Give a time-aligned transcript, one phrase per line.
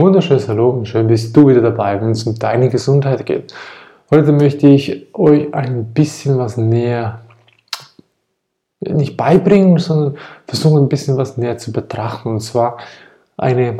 [0.00, 3.54] wunderschönes Hallo und schön bist du wieder dabei, wenn es um deine Gesundheit geht.
[4.10, 7.20] Heute möchte ich euch ein bisschen was näher,
[8.80, 10.16] nicht beibringen, sondern
[10.46, 12.28] versuchen ein bisschen was näher zu betrachten.
[12.30, 12.78] Und zwar
[13.36, 13.78] eine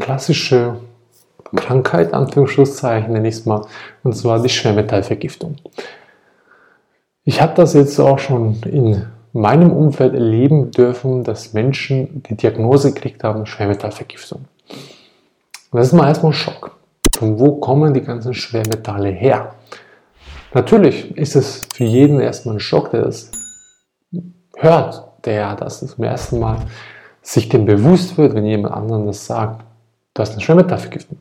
[0.00, 0.76] klassische
[1.54, 3.66] Krankheit, Anführungszeichen nenne ich es mal,
[4.02, 5.56] und zwar die Schwermetallvergiftung.
[7.24, 12.92] Ich habe das jetzt auch schon in meinem Umfeld erleben dürfen, dass Menschen die Diagnose
[12.92, 14.46] gekriegt haben, Schwermetallvergiftung.
[15.74, 16.76] Und das ist mal erstmal ein Schock.
[17.16, 19.56] Von wo kommen die ganzen Schwermetalle her?
[20.52, 23.32] Natürlich ist es für jeden erstmal ein Schock, der das
[24.54, 26.58] hört, der das zum ersten Mal
[27.22, 29.64] sich dem bewusst wird, wenn jemand anderen das sagt.
[30.14, 31.18] Du hast eine Schwermetallvergiftung.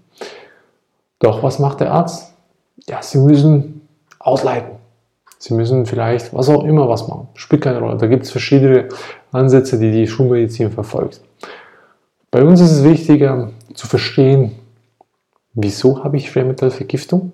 [1.18, 2.36] Doch was macht der Arzt?
[2.88, 3.82] Ja, sie müssen
[4.20, 4.76] ausleiten.
[5.40, 7.28] Sie müssen vielleicht was auch immer was machen.
[7.34, 7.98] Spielt keine Rolle.
[7.98, 8.90] Da gibt es verschiedene
[9.32, 11.22] Ansätze, die die Schulmedizin verfolgt.
[12.34, 14.54] Bei uns ist es wichtiger zu verstehen,
[15.54, 17.32] wieso habe ich Schwermetallvergiftung,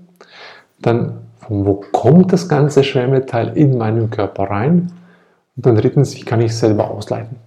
[0.82, 4.92] dann von wo kommt das ganze Schwermetall in meinen Körper rein
[5.56, 7.38] und dann drittens, wie kann ich es selber ausleiten.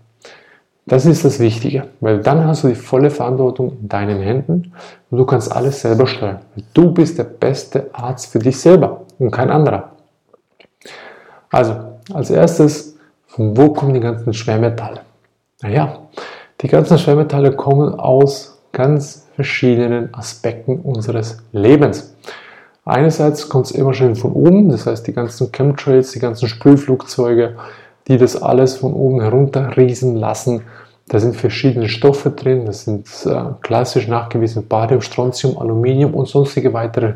[0.86, 4.72] Das ist das Wichtige, weil dann hast du die volle Verantwortung in deinen Händen
[5.10, 6.40] und du kannst alles selber steuern.
[6.72, 9.92] Du bist der beste Arzt für dich selber und kein anderer.
[11.50, 11.74] Also,
[12.14, 15.02] als erstes, von wo kommen die ganzen Schwermetalle?
[15.60, 15.98] Naja,
[16.62, 22.14] die ganzen Schwermetalle kommen aus ganz verschiedenen Aspekten unseres Lebens.
[22.84, 27.56] Einerseits kommt es immer schön von oben, das heißt die ganzen Chemtrails, die ganzen Sprühflugzeuge,
[28.08, 30.62] die das alles von oben herunterriesen lassen.
[31.08, 36.72] Da sind verschiedene Stoffe drin, das sind äh, klassisch nachgewiesen Barium, Strontium, Aluminium und sonstige
[36.72, 37.14] weitere äh,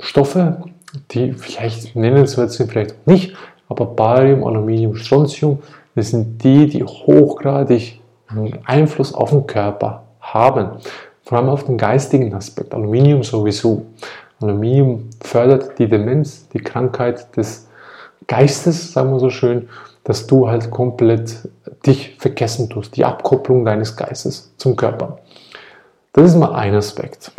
[0.00, 0.64] Stoffe,
[1.12, 3.36] die vielleicht nennenswert sind, vielleicht nicht,
[3.68, 5.60] aber Barium, Aluminium, Strontium,
[5.94, 7.99] das sind die, die hochgradig
[8.64, 10.70] Einfluss auf den Körper haben.
[11.22, 12.74] Vor allem auf den geistigen Aspekt.
[12.74, 13.86] Aluminium sowieso.
[14.40, 17.68] Aluminium fördert die Demenz, die Krankheit des
[18.26, 19.68] Geistes, sagen wir so schön,
[20.04, 21.48] dass du halt komplett
[21.86, 25.18] dich vergessen tust, die Abkopplung deines Geistes zum Körper.
[26.12, 27.32] Das ist mal ein Aspekt.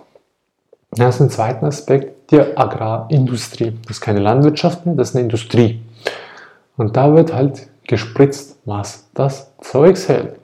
[0.92, 3.74] Dann hast du einen zweiten Aspekt, die Agrarindustrie.
[3.84, 5.82] Das ist keine Landwirtschaft mehr, das ist eine Industrie.
[6.78, 10.36] Und da wird halt gespritzt, was das Zeugs hält.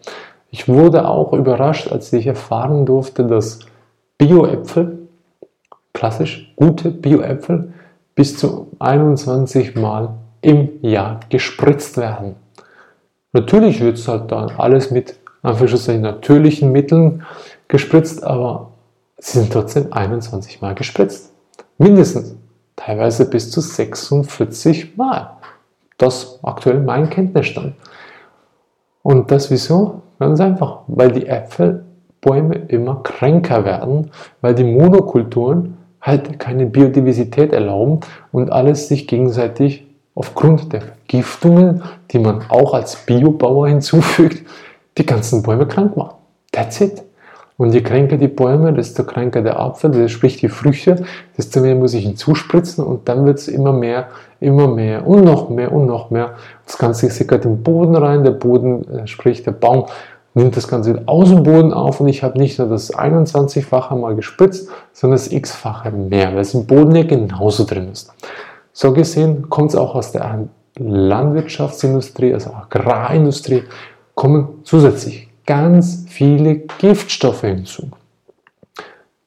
[0.50, 3.60] Ich wurde auch überrascht, als ich erfahren durfte, dass
[4.18, 5.08] Bio-Äpfel,
[5.94, 7.74] klassisch gute Bio-Äpfel,
[8.16, 12.36] bis zu 21 Mal im Jahr gespritzt werden.
[13.34, 17.24] Natürlich wird es halt dann alles mit natürlichen Mitteln
[17.68, 18.72] gespritzt, aber
[19.18, 21.32] sie sind trotzdem 21 Mal gespritzt.
[21.78, 22.36] Mindestens.
[22.76, 25.32] Teilweise bis zu 46 Mal.
[25.98, 27.74] Das aktuell mein Kenntnisstand.
[29.08, 30.02] Und das wieso?
[30.20, 38.02] Ganz einfach, weil die Äpfelbäume immer kränker werden, weil die Monokulturen halt keine Biodiversität erlauben
[38.34, 44.46] und alles sich gegenseitig aufgrund der Vergiftungen, die man auch als Biobauer hinzufügt,
[44.98, 46.16] die ganzen Bäume krank machen.
[46.52, 47.02] That's it.
[47.58, 51.04] Und je kränker die Bäume, desto kränker der Apfel, sprich die Früchte,
[51.36, 54.10] desto mehr muss ich hinzuspritzen und dann wird es immer mehr,
[54.40, 56.36] immer mehr und noch mehr und noch mehr.
[56.68, 59.88] Das Ganze sickert im Boden rein, der Boden, äh, sprich der Baum,
[60.36, 64.16] nimmt das Ganze aus dem Boden auf und ich habe nicht nur das 21-fache mal
[64.16, 68.14] gespritzt, sondern das x-fache mehr, weil es im Boden ja genauso drin ist.
[68.72, 70.48] So gesehen kommt es auch aus der
[70.78, 73.64] Landwirtschaftsindustrie, also Agrarindustrie,
[74.14, 77.90] kommen zusätzlich ganz viele Giftstoffe hinzu.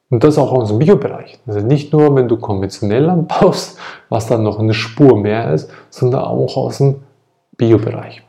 [0.09, 1.39] Und das auch aus dem Biobereich.
[1.47, 3.77] Also nicht nur, wenn du konventionell anbaust,
[4.09, 7.01] was dann noch eine Spur mehr ist, sondern auch aus dem
[7.57, 8.21] Biobereich.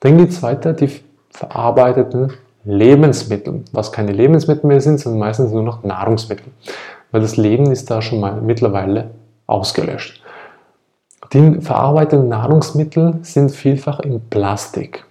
[0.00, 0.90] Dann geht es weiter, die
[1.30, 2.32] verarbeiteten
[2.64, 6.46] Lebensmittel, was keine Lebensmittel mehr sind, sondern meistens nur noch Nahrungsmittel.
[7.10, 9.10] Weil das Leben ist da schon mal mittlerweile
[9.46, 10.22] ausgelöscht.
[11.32, 15.04] Die verarbeiteten Nahrungsmittel sind vielfach in Plastik,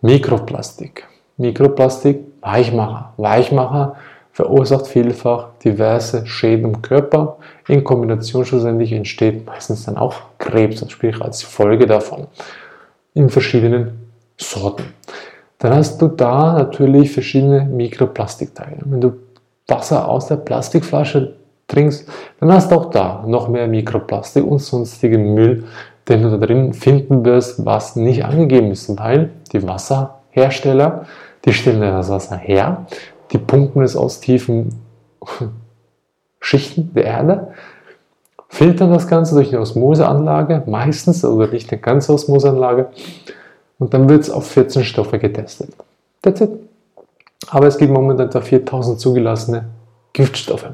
[0.00, 3.12] Mikroplastik, Mikroplastik, Weichmacher.
[3.16, 3.96] Weichmacher
[4.32, 7.36] verursacht vielfach diverse Schäden im Körper.
[7.68, 12.26] In Kombination schlussendlich entsteht meistens dann auch Krebs, sprich als Folge davon.
[13.14, 14.84] In verschiedenen Sorten.
[15.58, 18.78] Dann hast du da natürlich verschiedene Mikroplastikteile.
[18.84, 19.12] Wenn du
[19.68, 21.36] Wasser aus der Plastikflasche
[21.68, 22.08] trinkst,
[22.40, 25.64] dann hast du auch da noch mehr Mikroplastik und sonstigen Müll,
[26.08, 29.62] den du da drin finden wirst, was nicht angegeben ist, weil die
[30.34, 31.06] Wasserhersteller
[31.44, 32.86] die stellen das Wasser her,
[33.30, 34.80] die pumpen es aus tiefen
[36.40, 37.48] Schichten der Erde,
[38.48, 42.88] filtern das Ganze durch eine Osmoseanlage, meistens, oder nicht eine ganze Osmoseanlage,
[43.78, 45.70] und dann wird es auf 14 Stoffe getestet.
[46.22, 46.50] That's it.
[47.48, 49.66] Aber es gibt momentan etwa 4000 zugelassene
[50.12, 50.70] Giftstoffe,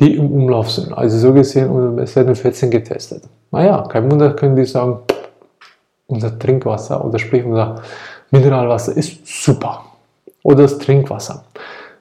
[0.00, 0.96] die im Umlauf sind.
[0.96, 3.24] Also so gesehen, es werden 14 getestet.
[3.50, 5.00] Naja, kein Wunder, können die sagen,
[6.06, 7.82] unser Trinkwasser oder sprich unser
[8.30, 9.84] Mineralwasser ist super.
[10.42, 11.44] Oder das Trinkwasser.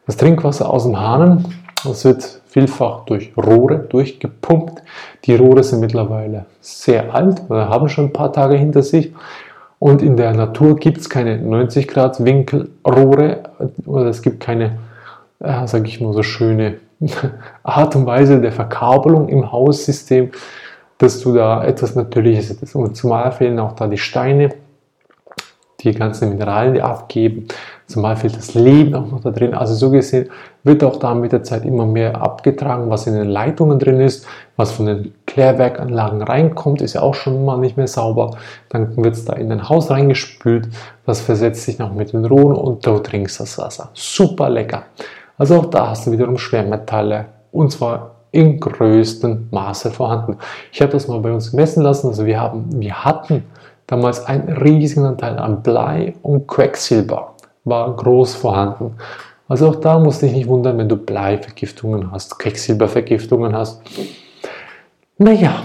[0.06, 1.46] Das Trinkwasser aus dem Hahn,
[1.84, 4.82] das wird vielfach durch Rohre durchgepumpt.
[5.26, 9.14] Die Rohre sind mittlerweile sehr alt oder haben schon ein paar Tage hinter sich.
[9.80, 13.44] Und in der Natur gibt es keine 90 Grad Winkelrohre
[13.86, 14.80] oder es gibt keine,
[15.40, 16.78] äh, sage ich mal, so schöne
[17.64, 20.32] Art und Weise der Verkabelung im Haussystem,
[20.98, 22.76] dass du da etwas Natürliches hättest.
[22.76, 24.50] Und zumal fehlen auch da die Steine,
[25.82, 27.48] die ganzen Mineralien, die abgeben.
[27.86, 29.54] Zumal fehlt das Leben auch noch da drin.
[29.54, 30.30] Also so gesehen
[30.64, 34.26] wird auch da mit der Zeit immer mehr abgetragen, was in den Leitungen drin ist,
[34.56, 38.38] was von den Klärwerkanlagen reinkommt, ist ja auch schon mal nicht mehr sauber.
[38.70, 40.68] Dann wird es da in dein Haus reingespült,
[41.06, 43.90] das versetzt sich noch mit den Rohren und du trinkst das Wasser.
[43.94, 44.84] Super lecker.
[45.38, 50.38] Also auch da hast du wiederum Schwermetalle und zwar im größten Maße vorhanden.
[50.72, 52.08] Ich habe das mal bei uns messen lassen.
[52.08, 53.44] Also wir, haben, wir hatten
[53.88, 58.96] damals einen riesigen Anteil an Blei und Quecksilber war groß vorhanden.
[59.48, 63.82] Also auch da musst du dich nicht wundern, wenn du Bleivergiftungen hast, Quecksilbervergiftungen hast.
[65.18, 65.64] Naja,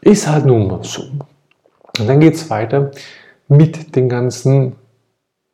[0.00, 1.02] ist halt nun mal so.
[1.98, 2.92] Und dann geht es weiter
[3.48, 4.76] mit den ganzen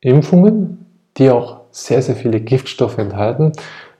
[0.00, 3.52] Impfungen, die auch sehr, sehr viele Giftstoffe enthalten.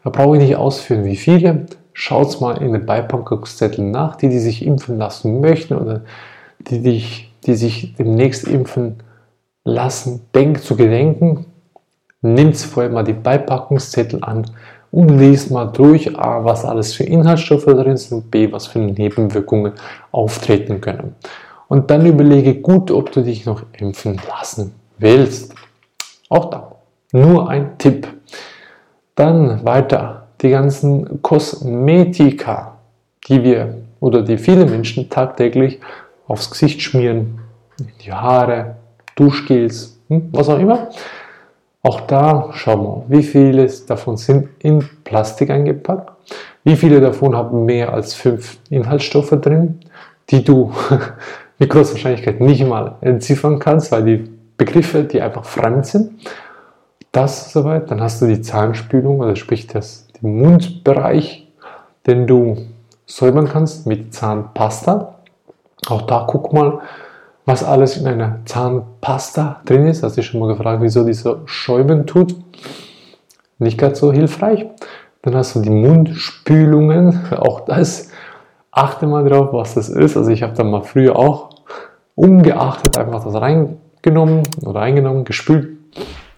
[0.05, 1.67] Da brauche ich nicht ausführen, wie viele.
[1.93, 6.03] Schaut mal in den Beipackungszetteln nach, die, die sich impfen lassen möchten oder
[6.61, 7.03] die, die,
[7.47, 9.03] die sich demnächst impfen
[9.65, 11.47] lassen, denk zu gedenken.
[12.23, 14.47] Nimmt vorher mal die Beipackungszettel an
[14.91, 19.73] und liest mal durch, A, was alles für Inhaltsstoffe drin sind, B, was für Nebenwirkungen
[20.11, 21.15] auftreten können.
[21.69, 25.55] Und dann überlege gut, ob du dich noch impfen lassen willst.
[26.29, 26.73] Auch da.
[27.13, 28.09] Nur ein Tipp.
[29.15, 30.29] Dann weiter.
[30.43, 32.79] Die ganzen Kosmetika,
[33.29, 35.81] die wir oder die viele Menschen tagtäglich
[36.31, 37.41] aufs Gesicht schmieren,
[37.79, 38.77] in die Haare,
[39.17, 40.89] Duschgels, hm, was auch immer.
[41.83, 46.13] Auch da schauen wir, wie viele davon sind in Plastik eingepackt,
[46.63, 49.81] wie viele davon haben mehr als fünf Inhaltsstoffe drin,
[50.29, 50.73] die du
[51.59, 56.13] mit großer Wahrscheinlichkeit nicht mal entziffern kannst, weil die Begriffe, die einfach fremd sind.
[57.13, 57.91] Das soweit.
[57.91, 61.49] Dann hast du die Zahnspülung, also sprich das, den Mundbereich,
[62.07, 62.57] den du
[63.07, 65.20] säubern kannst mit Zahnpasta.
[65.89, 66.81] Auch da guck mal,
[67.47, 70.03] was alles in einer Zahnpasta drin ist.
[70.03, 72.35] Hast du schon mal gefragt, wieso die so schäumen tut?
[73.59, 74.67] Nicht ganz so hilfreich.
[75.23, 77.33] Dann hast du die Mundspülungen.
[77.37, 78.11] Auch das.
[78.71, 80.17] Achte mal drauf, was das ist.
[80.17, 81.51] Also ich habe da mal früher auch
[82.15, 85.77] ungeachtet einfach das reingenommen oder reingenommen, gespült.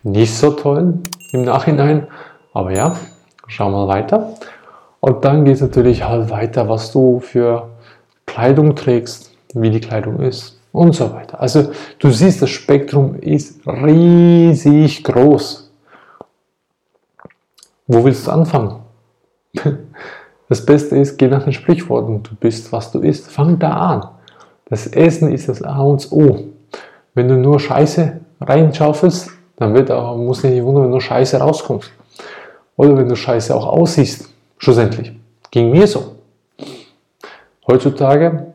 [0.02, 0.94] Nicht so toll
[1.32, 2.06] im Nachhinein.
[2.54, 2.96] Aber ja,
[3.48, 4.32] schauen wir weiter.
[5.00, 7.68] Und dann geht es natürlich halt weiter, was du für
[8.24, 11.40] Kleidung trägst, wie die Kleidung ist und so weiter.
[11.40, 15.70] Also du siehst, das Spektrum ist riesig groß.
[17.86, 18.80] Wo willst du anfangen?
[20.48, 22.22] Das Beste ist, geh nach den Sprichworten.
[22.22, 23.30] Du bist, was du isst.
[23.30, 24.08] Fang da an.
[24.66, 26.40] Das Essen ist das A und O.
[27.14, 31.38] Wenn du nur Scheiße reinschaufelst, dann wird auch, muss dich nicht wundern, wenn nur Scheiße
[31.38, 31.90] rauskommt.
[32.76, 34.28] Oder wenn du Scheiße auch aussiehst.
[34.58, 35.12] Schlussendlich.
[35.50, 36.16] Ging mir so.
[37.66, 38.51] Heutzutage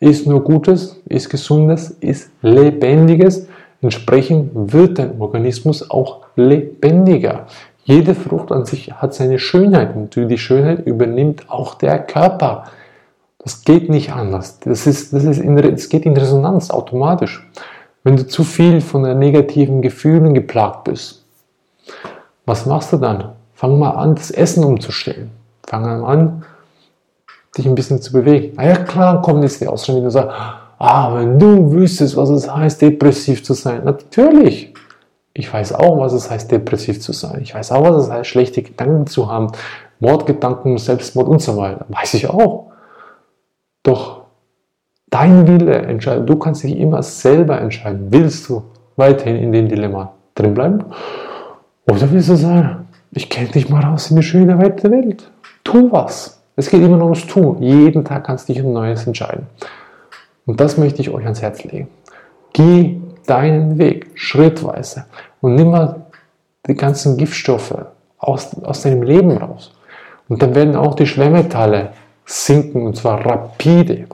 [0.00, 3.48] ist nur Gutes, ist Gesundes, ist Lebendiges.
[3.80, 7.46] Entsprechend wird dein Organismus auch lebendiger.
[7.84, 12.64] Jede Frucht an sich hat seine Schönheit und die Schönheit übernimmt auch der Körper.
[13.38, 14.58] Das geht nicht anders.
[14.60, 17.46] Das, ist, das, ist in, das geht in Resonanz automatisch.
[18.02, 21.24] Wenn du zu viel von negativen Gefühlen geplagt bist,
[22.46, 23.32] was machst du dann?
[23.54, 25.30] Fang mal an, das Essen umzustellen.
[25.66, 26.44] Fang an,
[27.54, 28.52] dich ein bisschen zu bewegen.
[28.56, 30.36] Na ja, klar kommt jetzt die Ausrede, wenn du sagst,
[30.78, 33.82] ah, wenn du wüsstest, was es heißt, depressiv zu sein.
[33.84, 34.74] Natürlich.
[35.32, 37.40] Ich weiß auch, was es heißt, depressiv zu sein.
[37.42, 39.48] Ich weiß auch, was es heißt, schlechte Gedanken zu haben,
[39.98, 41.86] Mordgedanken, Selbstmord und so weiter.
[41.88, 42.70] Weiß ich auch.
[43.82, 44.22] Doch
[45.10, 46.28] dein Wille entscheidet.
[46.28, 48.08] Du kannst dich immer selber entscheiden.
[48.10, 48.62] Willst du
[48.96, 50.84] weiterhin in dem Dilemma drin bleiben?
[51.90, 55.30] Oder willst du sagen, ich kenne dich mal raus in die schöne weite Welt.
[55.62, 56.43] Tu was.
[56.56, 57.62] Es geht immer nur ums Tun.
[57.62, 59.46] Jeden Tag kannst du dich um Neues entscheiden.
[60.46, 61.88] Und das möchte ich euch ans Herz legen.
[62.52, 65.06] Geh deinen Weg schrittweise
[65.40, 66.06] und nimm mal
[66.66, 67.74] die ganzen Giftstoffe
[68.18, 69.72] aus, aus deinem Leben raus.
[70.28, 71.92] Und dann werden auch die Schwermetalle
[72.24, 74.06] sinken und zwar rapide.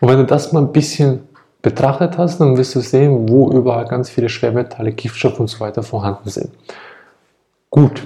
[0.00, 1.20] Und wenn du das mal ein bisschen
[1.62, 5.82] betrachtet hast, dann wirst du sehen, wo überall ganz viele Schwermetalle, Giftstoffe und so weiter
[5.82, 6.50] vorhanden sind.
[7.70, 8.02] Gut.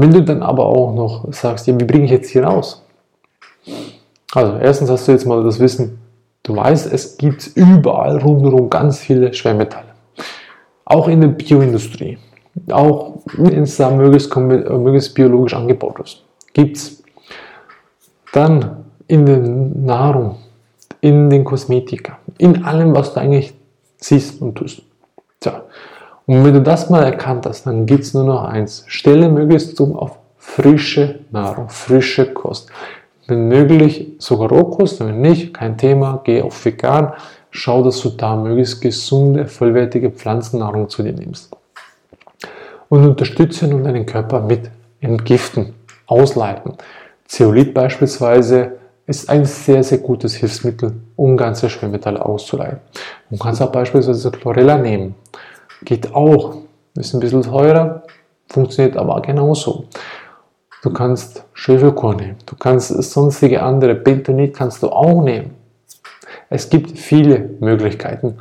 [0.00, 2.86] Wenn du dann aber auch noch sagst, ja, wie bringe ich jetzt hier raus?
[4.32, 5.98] Also, erstens hast du jetzt mal das Wissen,
[6.44, 9.88] du weißt, es gibt überall rundherum ganz viele Schwermetalle.
[10.84, 12.16] Auch in der Bioindustrie.
[12.70, 16.22] Auch wenn es da möglichst, möglichst biologisch angebaut ist.
[16.52, 17.02] Gibt es.
[18.32, 20.36] Dann in der Nahrung,
[21.00, 23.52] in den Kosmetika, in allem, was du eigentlich
[23.96, 24.80] siehst und tust.
[25.40, 25.62] Tja.
[26.28, 28.84] Und wenn du das mal erkannt hast, dann gibt es nur noch eins.
[28.86, 32.68] Stelle möglichst um auf frische Nahrung, frische Kost.
[33.26, 37.14] Wenn möglich sogar Rohkost, wenn nicht, kein Thema, geh auf vegan,
[37.50, 41.50] schau, dass du da möglichst gesunde, vollwertige Pflanzennahrung zu dir nimmst.
[42.90, 44.70] Und unterstütze nun deinen Körper mit
[45.00, 45.72] Entgiften,
[46.06, 46.74] Ausleiten.
[47.24, 48.72] Zeolit beispielsweise
[49.06, 52.80] ist ein sehr, sehr gutes Hilfsmittel, um ganze Schwermetalle auszuleiten.
[53.30, 55.14] Du kannst auch beispielsweise Chlorella nehmen.
[55.82, 56.56] Geht auch.
[56.94, 58.02] Ist ein bisschen teurer,
[58.48, 59.84] funktioniert aber genauso.
[60.82, 62.36] Du kannst Schwefelchor nehmen.
[62.46, 65.54] Du kannst sonstige andere, Bentonit kannst du auch nehmen.
[66.50, 68.38] Es gibt viele Möglichkeiten,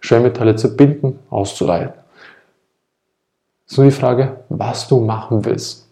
[0.00, 1.94] Schwermetalle zu binden, auszuleiten.
[3.66, 5.88] So die Frage, was du machen willst.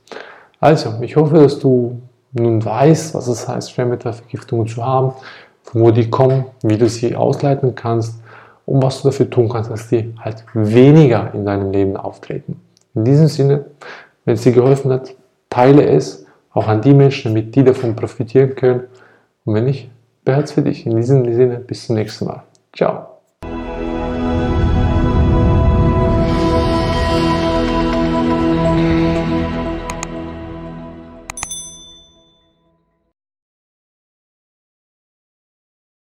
[0.61, 2.01] Also, ich hoffe, dass du
[2.33, 5.13] nun weißt, was es heißt, Schwermetallvergiftungen zu haben,
[5.65, 8.22] von wo die kommen, wie du sie ausleiten kannst
[8.73, 12.59] und was du dafür tun kannst, dass die halt weniger in deinem Leben auftreten.
[12.95, 13.67] In diesem Sinne,
[14.25, 15.14] wenn es dir geholfen hat,
[15.50, 16.25] teile es
[16.55, 18.85] auch an die Menschen, damit die davon profitieren können.
[19.45, 19.91] Und wenn nicht,
[20.25, 20.87] beherz für dich.
[20.87, 22.45] In diesem Sinne, bis zum nächsten Mal.
[22.75, 23.12] Ciao.